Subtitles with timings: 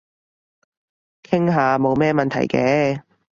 [1.21, 3.03] 傾下冇咩問題嘅